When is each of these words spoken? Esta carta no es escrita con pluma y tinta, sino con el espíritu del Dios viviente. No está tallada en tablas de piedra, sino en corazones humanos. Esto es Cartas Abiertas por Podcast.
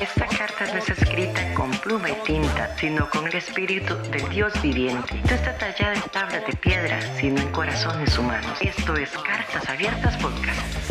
Esta 0.00 0.26
carta 0.26 0.66
no 0.72 0.78
es 0.78 0.88
escrita 0.90 1.52
con 1.54 1.72
pluma 1.72 2.10
y 2.10 2.14
tinta, 2.24 2.76
sino 2.78 3.10
con 3.10 3.26
el 3.26 3.34
espíritu 3.34 3.96
del 4.12 4.28
Dios 4.28 4.52
viviente. 4.62 5.20
No 5.24 5.34
está 5.34 5.58
tallada 5.58 5.94
en 5.94 6.02
tablas 6.02 6.46
de 6.46 6.52
piedra, 6.52 7.00
sino 7.16 7.40
en 7.40 7.50
corazones 7.50 8.16
humanos. 8.16 8.58
Esto 8.60 8.94
es 8.94 9.10
Cartas 9.10 9.68
Abiertas 9.68 10.16
por 10.18 10.30
Podcast. 10.32 10.87